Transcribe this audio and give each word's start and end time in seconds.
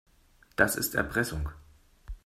Das 0.55 0.77
ist 0.77 0.95
Erpressung. 0.95 1.47